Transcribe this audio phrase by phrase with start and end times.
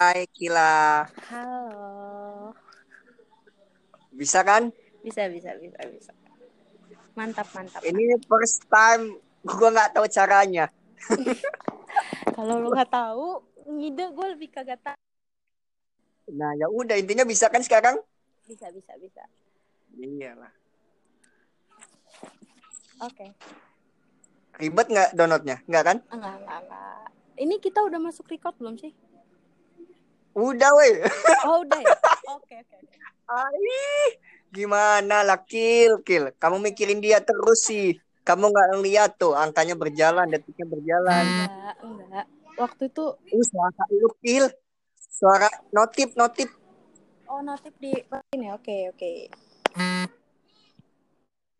[0.00, 1.04] Hai Kila.
[1.28, 2.56] Halo.
[4.16, 4.72] Bisa kan?
[5.04, 6.12] Bisa, bisa, bisa, bisa.
[7.12, 7.84] Mantap, mantap.
[7.84, 10.72] Ini first time gua nggak tahu caranya.
[12.32, 14.96] Kalau lu nggak tahu, ngide gue lebih kagak tahu.
[16.32, 18.00] Nah, ya udah intinya bisa kan sekarang?
[18.48, 19.20] Bisa, bisa, bisa.
[20.00, 20.52] Iyalah.
[23.04, 23.36] Oke.
[24.56, 25.60] Ribet nggak downloadnya?
[25.68, 25.96] Nggak kan?
[26.08, 27.04] Enggak, enggak, enggak.
[27.36, 28.96] Ini kita udah masuk record belum sih?
[30.34, 31.02] Udah weh.
[31.48, 31.96] Oh, udah ya?
[32.36, 32.96] Oke, oke, oke.
[33.30, 34.18] Ai,
[34.52, 36.34] gimana lah Kil, Kil.
[36.36, 37.96] Kamu mikirin dia terus sih.
[38.22, 41.24] Kamu nggak ngeliat tuh angkanya berjalan, detiknya berjalan.
[41.24, 42.26] Enggak, enggak.
[42.60, 44.46] Waktu itu, Uh, suara lu Kil.
[44.98, 46.48] Suara notif, notif.
[47.30, 47.94] oh notif di
[48.34, 49.12] ini oke, oke.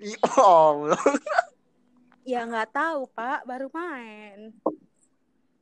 [0.00, 1.04] Ya Allah.
[2.26, 3.48] Ya nggak tahu, Pak.
[3.48, 4.54] Baru main.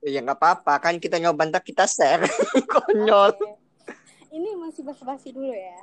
[0.00, 2.22] Ya nggak apa-apa kan kita nyoba ntar kita share.
[2.70, 3.34] Konyol.
[3.34, 3.50] Oke.
[4.30, 5.78] Ini masih basa-basi dulu ya.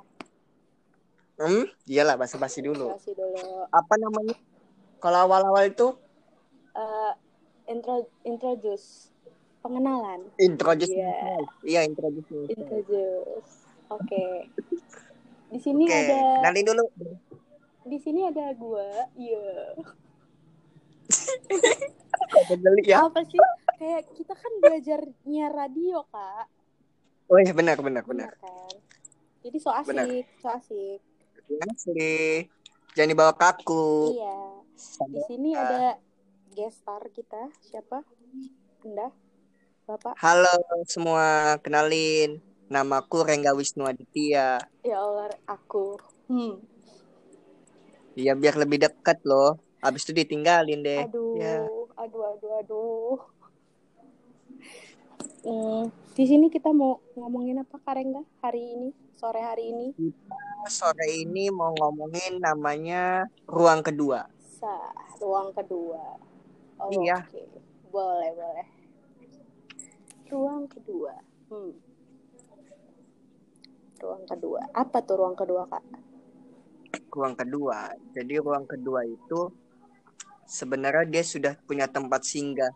[1.36, 2.96] Hmm, iyalah basa-basi dulu.
[2.96, 3.68] Basa-basi dulu.
[3.68, 4.36] Apa namanya?
[4.98, 5.92] Kalau awal-awal itu
[6.72, 7.12] Eh,
[7.68, 9.12] intro, introduce.
[9.60, 10.28] Pengenalan.
[10.38, 11.08] introduce Iya.
[11.10, 11.48] yourself.
[11.64, 12.48] Iya, introduce.
[12.48, 13.52] Introduce.
[13.90, 14.26] Oke.
[15.50, 16.86] Di sini Oke, ada kenalin dulu.
[17.84, 18.86] di sini ada gua.
[19.14, 19.74] Iya.
[22.56, 23.04] Geli ya?
[23.04, 23.40] Apa sih?
[23.76, 26.48] Kayak kita kan belajarnya radio, Kak.
[27.28, 28.32] Oh iya, benar, benar, benar.
[28.32, 28.76] Benar kan?
[29.46, 30.08] Jadi so asik, Benar.
[30.42, 31.00] so asik.
[31.70, 32.50] Asli.
[32.98, 34.16] Jangan dibawa kaku.
[34.18, 34.38] Iya.
[35.12, 36.00] Di sini ada
[36.56, 37.52] guest star kita.
[37.62, 38.02] Siapa?
[38.82, 39.14] Anda?
[39.86, 40.18] Bapak?
[40.18, 40.56] Halo
[40.90, 42.42] semua, kenalin.
[42.66, 44.58] Namaku Rengga Wisnu Aditya.
[44.82, 46.02] Ya Allah, aku.
[46.26, 46.58] Hmm.
[48.18, 49.62] Ya biar lebih dekat loh.
[49.86, 51.06] Habis itu ditinggalin deh.
[51.06, 51.62] Aduh, Ya.
[52.02, 53.16] aduh, aduh, aduh.
[55.46, 58.26] Hmm, di sini kita mau ngomongin apa, Kak Rengga?
[58.42, 59.88] Hari ini, sore hari ini.
[60.66, 64.26] Sore ini mau ngomongin namanya ruang kedua.
[64.42, 64.90] Sa,
[65.22, 66.18] ruang kedua.
[66.82, 67.30] Oh, Iya.
[67.30, 67.46] Oke,
[67.94, 68.68] boleh, boleh.
[70.34, 71.14] Ruang kedua.
[71.54, 71.78] Hmm.
[74.02, 74.66] Ruang kedua.
[74.74, 75.86] Apa tuh ruang kedua, Kak?
[77.14, 77.94] Ruang kedua.
[78.18, 79.54] Jadi ruang kedua itu
[80.50, 82.74] sebenarnya dia sudah punya tempat singgah,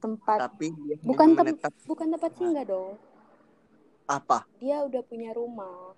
[0.00, 2.96] Tempat tapi dia bukan tem menetap bukan tempat singgah dong.
[4.10, 4.48] apa?
[4.58, 5.94] Dia udah punya rumah.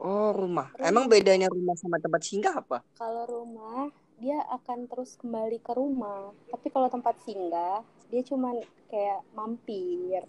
[0.00, 0.72] Oh, rumah.
[0.76, 0.86] Rumah.
[0.86, 2.80] Emang bedanya rumah sama tempat singgah apa?
[2.96, 6.30] Kalau rumah, dia akan terus kembali ke rumah.
[6.48, 10.24] Tapi kalau tempat singgah, dia cuman kayak mampir.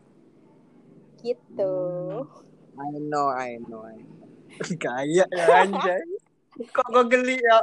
[1.22, 1.75] Gitu.
[2.75, 4.28] I know, I know, I know.
[4.81, 6.03] Gaya ya anjay.
[6.75, 7.58] Kok gue geli ya?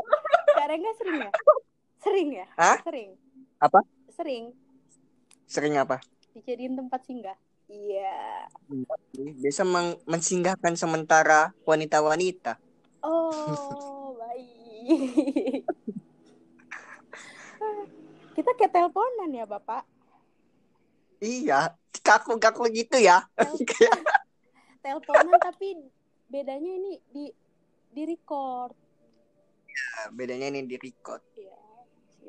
[0.56, 1.30] Kak Rengga sering ya?
[2.04, 2.46] Sering ya?
[2.54, 2.78] Hah?
[2.86, 3.10] Sering.
[3.58, 3.82] Apa?
[4.18, 4.50] Sering
[5.46, 6.02] Sering apa?
[6.34, 7.38] dijadiin tempat singgah.
[7.70, 8.46] Iya.
[9.14, 12.58] Biasa meng- mensinggahkan sementara wanita-wanita.
[13.02, 15.62] Oh, baik.
[18.34, 19.82] Kita kayak teleponan ya, Bapak.
[21.18, 23.26] Iya, kaku-kaku gitu ya.
[23.34, 24.02] Tel-
[24.78, 25.74] teleponan tapi
[26.30, 27.24] bedanya ini di
[27.90, 28.74] di record.
[30.14, 31.22] bedanya ini di record.
[31.34, 31.58] Iya.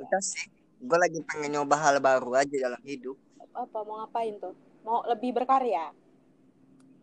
[0.02, 0.50] Kita sih,
[0.80, 3.16] gue lagi pengen nyoba hal baru aja dalam hidup.
[3.52, 4.56] Apa mau ngapain tuh?
[4.82, 5.92] Mau lebih berkarya?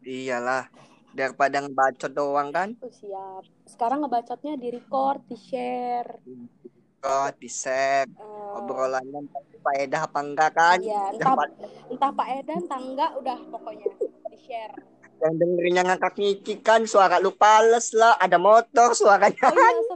[0.01, 0.71] Iyalah,
[1.13, 2.73] daripada ngebacot doang kan.
[2.79, 3.45] Oh, siap.
[3.67, 6.23] Sekarang ngebacotnya di record, di share.
[7.03, 10.79] Oh, di share, Eh, obrolannya entah faedah apa enggak kan.
[10.81, 11.49] Iya, entah, Dapat
[11.87, 13.87] entah Pak Edan, entah enggak, udah pokoknya
[14.27, 14.75] di share.
[15.17, 19.49] yang dengerinnya ngakak ngiki kan, suara lu pales lah, ada motor suaranya.
[19.49, 19.95] Oh iya,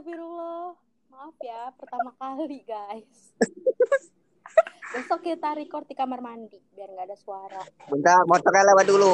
[1.41, 3.33] ya, pertama kali guys.
[4.91, 7.63] Besok kita record di kamar mandi biar nggak ada suara.
[7.87, 9.13] Bentar, motornya lewat dulu.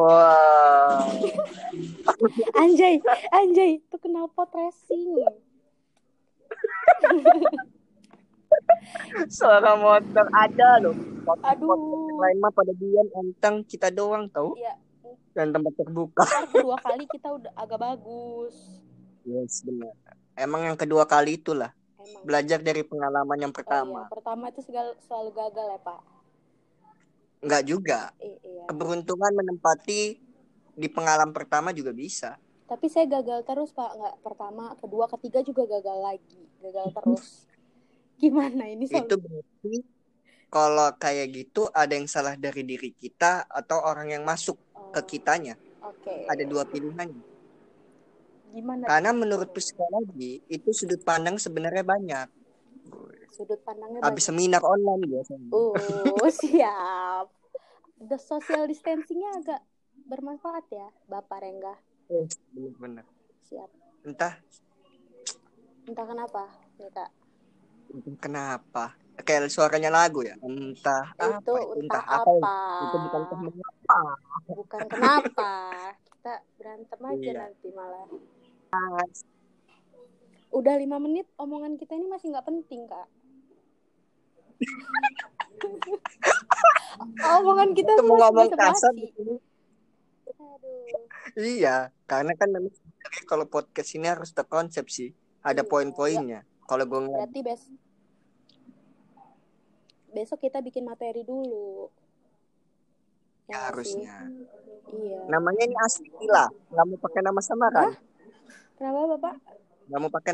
[0.00, 1.04] Wah.
[2.56, 2.96] Anjay,
[3.36, 5.20] anjay, itu knalpot racing.
[9.28, 10.96] Suara motor ada loh.
[10.96, 11.76] Motor Aduh.
[11.76, 14.56] yang lain mah pada diam enteng kita doang tau.
[14.56, 14.80] Iya,
[15.36, 16.24] Dan tempat terbuka.
[16.48, 18.56] kedua kali kita udah agak bagus.
[19.28, 19.92] Yes, benar.
[20.32, 21.74] Emang yang kedua kali itulah
[22.08, 22.24] Emang.
[22.24, 23.60] belajar dari pengalaman yang Oh, iya.
[23.60, 24.00] pertama.
[24.08, 26.00] Pertama itu segala, selalu gagal ya Pak.
[27.38, 28.00] Enggak juga.
[28.18, 28.64] I- iya.
[28.66, 30.00] Keberuntungan menempati
[30.72, 32.34] di pengalaman pertama juga bisa.
[32.64, 33.90] Tapi saya gagal terus Pak.
[33.94, 36.40] Nggak pertama, kedua, ketiga juga gagal lagi.
[36.58, 37.24] Gagal terus.
[38.18, 39.20] Gimana ini Itu soal?
[39.20, 39.74] berarti
[40.48, 45.16] kalau kayak gitu ada yang salah dari diri kita atau orang yang masuk Oh, ke
[45.16, 45.54] kitanya.
[45.84, 46.24] Oke.
[46.26, 47.12] Ada dua pilihan.
[48.48, 48.84] Gimana?
[48.84, 52.26] Karena menurut psikologi itu sudut pandang sebenarnya banyak.
[53.28, 54.28] Sudut pandangnya Habis banyak.
[54.34, 55.48] seminar online biasanya.
[55.50, 57.26] Uh, siap.
[57.98, 59.60] the social distancingnya agak
[60.06, 61.74] bermanfaat ya, Bapak Rengga.
[62.54, 63.04] bener-bener
[63.44, 63.68] Siap.
[64.02, 64.38] entah
[65.84, 66.42] Entah kenapa,
[66.76, 67.10] nih Kak.
[68.18, 68.84] kenapa
[69.18, 71.52] kayak suaranya lagu ya entah itu apa itu
[71.82, 72.32] entah entah apa.
[72.38, 73.98] apa itu bukan kenapa
[74.48, 75.52] Bukan kenapa.
[76.08, 77.32] Kita berantem aja Iya.
[77.36, 78.06] nanti malah.
[80.48, 83.08] Udah lima menit, omongan kita ini masih nggak penting, Kak.
[87.38, 89.34] omongan kita Itu mau ngomong kasar di sini.
[90.28, 90.84] Aduh.
[91.38, 92.70] iya karena kan memang
[93.24, 95.10] kalau podcast ini harus terkonsep sih
[95.40, 95.64] ada Iya.
[95.64, 97.62] poin-poinnya kalau gue Berarti bes
[100.10, 101.88] besok kita bikin materi dulu.
[103.46, 104.14] ya Ya harusnya
[104.88, 105.18] Iya.
[105.26, 107.90] namanya ini asli gila nggak mau pakai nama samaran
[108.78, 109.34] Kenapa Bapak?
[109.88, 110.32] nggak mau pakai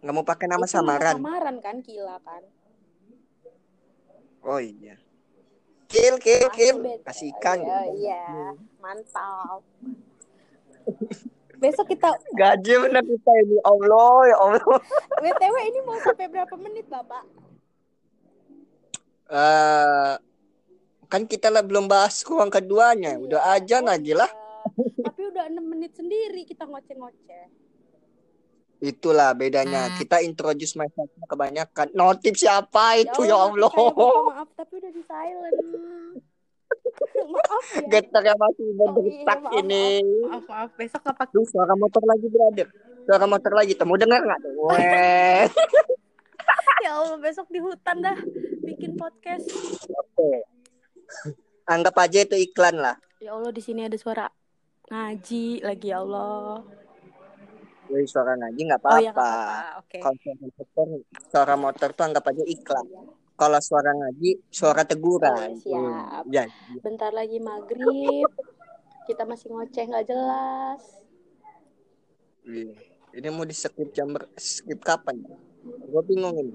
[0.00, 2.42] nggak mau pakai nama Itu samaran samaran kan Kila kan.
[4.42, 4.96] oh iya
[5.86, 8.24] kill kill Masih kill kasih ikan Iya, iya.
[8.78, 9.60] Mantap.
[11.54, 14.80] Besok kita gaji bener kita ini allah ya allah
[15.18, 17.24] WTW ini mau sampai berapa menit, Bapak?
[19.28, 20.14] Eh,
[21.04, 23.20] kan kita lah belum bahas ruang keduanya Iya.
[23.20, 24.30] udah aja Oh, lagi lah
[25.38, 27.46] udah 6 menit sendiri kita ngoceh-ngoceh.
[28.78, 34.72] itulah bedanya kita introduce myself kebanyakan notif siapa itu ya allah Saya Bapak, maaf tapi
[34.76, 35.58] udah di silent.
[37.34, 37.86] maaf ya.
[37.88, 39.84] getar yang masih Oh, iya, berdetak maaf, ini
[40.24, 40.70] Maaf, maaf.
[40.74, 41.22] Besok apa?
[41.28, 42.66] Duh, suara motor lagi brother
[43.02, 45.46] suara motor lagi temu dengar nggak Weh.
[46.78, 48.14] Ya Allah, besok di hutan dah
[48.60, 49.46] bikin podcast.
[49.88, 50.46] Oke.
[51.64, 54.30] anggap aja itu iklan lah Ya Allah, di sini ada suara
[54.88, 56.64] ngaji lagi ya Allah.
[57.88, 59.80] Wih, suara ngaji nggak Oh ya nggak apa-apa apa-apa.
[59.80, 59.98] Oke.
[60.00, 60.66] kalau suara motor
[61.32, 63.02] suara motor tuh anggap aja iklan Iya.
[63.32, 65.80] kalau suara ngaji suara teguran Oh, siap.
[65.80, 66.44] Hmm, ya
[66.84, 68.28] Bentar lagi maghrib.
[69.08, 70.82] Kita masih ngoceh nggak jelas.
[72.44, 72.76] Iya.
[73.08, 75.24] Ini mau di skip jam ber- skip kapan?
[75.88, 76.52] Gue bingung ini.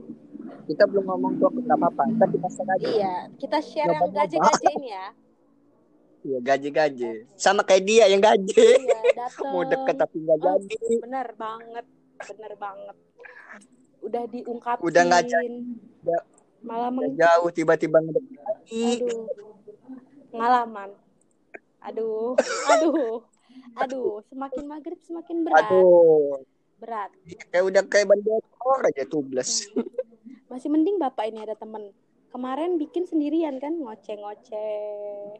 [0.70, 2.14] Kita belum ngomong tuh nggak apa-apa.
[2.14, 2.88] Ntar kita share aja.
[2.94, 4.06] Iya, kita share yang
[4.78, 5.08] ini ya.
[6.24, 7.28] Iya gaji-gaji.
[7.36, 8.56] Sama kayak dia yang gaji.
[8.80, 10.96] Iya, mau deket tapi nggak Oh, jadi.
[11.04, 11.86] bener banget,
[12.32, 12.96] bener banget.
[14.00, 14.84] Udah diungkapin.
[14.88, 15.60] Udah nggak jadi.
[16.64, 17.12] Malah meng...
[17.20, 19.04] jauh tiba-tiba ngedeket lagi.
[19.04, 19.28] Aduh,
[20.32, 20.90] pengalaman.
[21.84, 22.40] Aduh,
[22.72, 23.20] aduh,
[23.76, 24.24] aduh.
[24.32, 25.68] Semakin maghrib semakin berat.
[25.68, 26.40] Aduh.
[26.80, 27.12] Berat.
[27.52, 29.68] Kayak udah kayak ban motor aja tubles.
[30.52, 31.92] Masih mending bapak ini ada temen.
[32.32, 35.38] Kemarin bikin sendirian kan, ngoceh-ngoceh.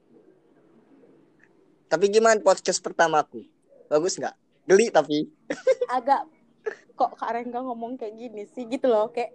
[1.94, 3.46] Tapi gimana podcast pertamaku?
[3.86, 4.34] Bagus nggak?
[4.66, 5.30] Geli tapi.
[5.94, 6.26] Agak
[6.98, 9.30] kok Kak Rengga ngomong kayak gini sih gitu loh, kayak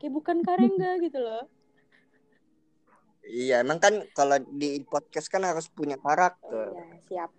[0.00, 1.44] kayak bukan Kak Rengga gitu loh.
[3.28, 6.72] Iya, emang kan kalau di podcast kan harus punya karakter.
[6.72, 7.30] Iya, siap.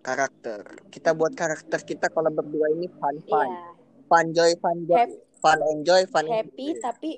[0.00, 0.88] Karakter.
[0.88, 3.44] Kita buat karakter kita kalau berdua ini fun fun.
[3.44, 3.76] Iya,
[4.08, 4.96] Fun joy, fun joy.
[4.96, 5.20] Happy.
[5.40, 6.80] Fun enjoy, fun happy enjoy.
[6.88, 7.10] tapi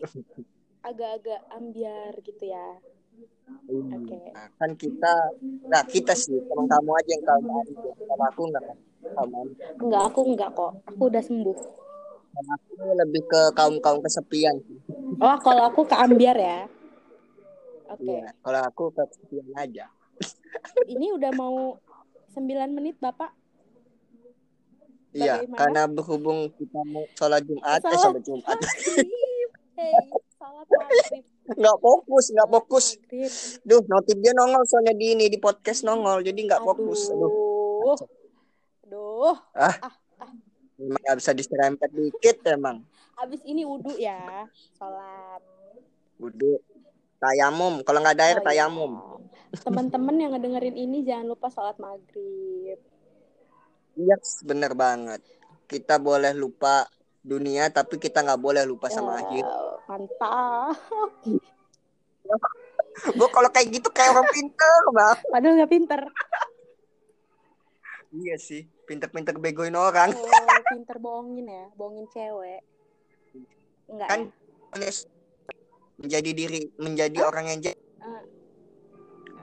[0.83, 2.83] agak-agak ambiar gitu ya.
[3.69, 4.19] Oke.
[4.33, 5.15] Nah, kan kita,
[5.69, 7.93] nah kita sih, teman kamu aja yang ambil.
[7.97, 8.65] Kalau aku nggak
[9.17, 9.57] kamu ambil.
[9.81, 10.73] Enggak, aku enggak kok.
[10.89, 11.59] Aku udah sembuh.
[12.33, 14.57] Kalau aku lebih ke kaum kaum kesepian.
[15.21, 16.59] Oh, kalau aku ke ambiar ya.
[17.93, 18.09] Oke.
[18.09, 18.33] Iya.
[18.41, 19.87] Kalau aku kesepian aja.
[20.89, 21.77] Ini udah mau
[22.33, 23.33] 9 menit, Bapak.
[25.13, 28.57] Iya, karena berhubung kita mau sholat Jumat, eh Salat sholat Jumat.
[29.77, 29.93] Hey,
[30.43, 31.23] salat maghrib.
[31.55, 32.85] nggak fokus, nggak fokus.
[32.99, 33.33] Maghrib.
[33.63, 37.07] Duh, notif dia nongol soalnya di ini di podcast nongol, jadi nggak fokus.
[37.09, 37.95] Aduh, Aduh.
[38.83, 39.37] Aduh.
[40.83, 42.83] emang nggak bisa diserempet dikit emang.
[43.15, 44.51] Abis ini wudhu ya.
[44.75, 45.39] Salat.
[46.19, 46.59] Udah,
[47.23, 47.87] tayamum.
[47.87, 48.47] Kalau nggak ada air, Oh, iya.
[48.51, 48.93] tayamum.
[49.53, 52.83] Teman-teman yang ngedengerin ini jangan lupa salat maghrib.
[53.95, 55.21] Iya, bener banget.
[55.69, 56.89] Kita boleh lupa
[57.23, 59.45] dunia, tapi kita nggak boleh lupa sama Ya, akhir.
[59.93, 60.73] Mantap.
[63.13, 65.19] Gue kalau kayak gitu kayak orang pinter, bang.
[65.29, 66.01] Padahal nggak pinter.
[68.13, 70.13] Iya sih, pinter-pinter begoin orang.
[70.13, 72.61] Oh, pinter bohongin ya, bohongin cewek.
[73.89, 74.21] Enggak Kan
[74.81, 74.93] ya?
[76.01, 77.77] menjadi diri, menjadi orang yang Eh.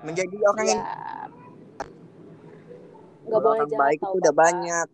[0.02, 1.30] menjadi orang yang Ya.
[3.30, 4.88] Nggak boleh orang jahat baik itu udah banyak.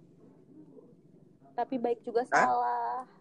[1.56, 2.44] Tapi baik juga Hah?
[2.44, 3.15] salah.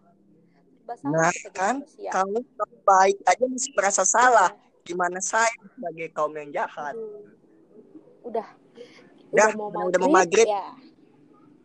[0.85, 2.09] Serba salah Nah, kan manusia.
[2.11, 2.37] kamu
[2.83, 4.49] baik aja masih merasa salah.
[4.51, 4.85] Iya.
[4.85, 6.93] Gimana saya sebagai kaum yang jahat?
[6.93, 7.25] Aduh.
[8.23, 8.45] Udah.
[9.27, 10.47] Udah, mau udah- maghrib, udah mau maghrib.
[10.47, 10.65] Ya,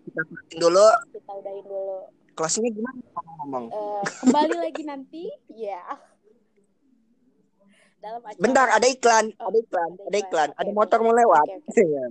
[0.03, 0.87] Kita closing dulu.
[1.13, 1.97] kita udahin dulu.
[2.33, 2.99] Closingnya gimana
[3.39, 3.65] ngomong?
[3.69, 5.25] Eh, kembali lagi nanti.
[5.51, 5.85] Ya.
[8.01, 8.41] dalam acara.
[8.41, 10.25] Bentar, ada iklan, Oh, ada iklan, ada ada iklan.
[10.25, 11.45] iklan, Oke, ada motor mau lewat.
[11.45, 11.83] Oke, oke.
[11.85, 12.05] Iya.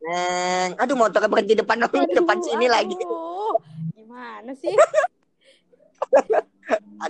[0.00, 1.76] Neng, aduh motornya berhenti depan
[2.16, 2.96] depan Aduh, sini lagi.
[2.96, 3.52] aduh.
[3.92, 4.72] Gimana sih?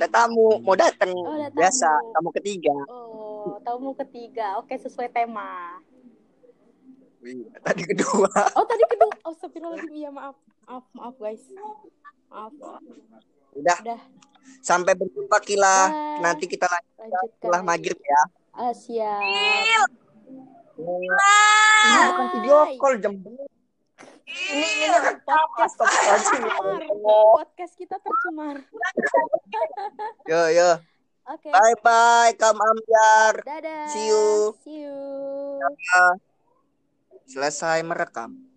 [0.01, 1.13] Ada tamu mau datang.
[1.13, 2.09] Oh, ada Biasa, tamu.
[2.17, 2.73] tamu ketiga.
[2.89, 4.57] Oh, tamu ketiga.
[4.57, 5.77] Oke, sesuai tema.
[7.21, 8.33] Wih, Tadi kedua.
[8.57, 9.13] Oh, tadi kedua.
[9.21, 9.93] Oh, astagfirullahaladzim.
[9.93, 10.41] Iya, maaf.
[10.65, 11.45] Maaf, maaf, guys.
[12.33, 12.49] Maaf.
[13.53, 14.01] Udah, Udah,
[14.65, 15.69] sampai berjumpa Kila.
[15.69, 16.17] Dah.
[16.25, 17.37] Nanti kita lanjut lanjutkan.
[17.37, 18.21] setelah maghrib ya.
[18.57, 19.21] Ah, siap.
[20.81, 23.21] Ini bukan video call jam
[24.51, 24.87] ini ini
[25.23, 26.83] Podcast kita tercemar.
[27.39, 28.57] Podcast kita tercemar.
[30.27, 30.71] Yo yo.
[31.31, 31.49] Oke.
[31.55, 33.35] Bye bye Kam Amjar.
[33.47, 33.87] Dadah.
[33.95, 34.57] See you.
[34.67, 34.99] See you.
[37.31, 38.50] Selesai merekam.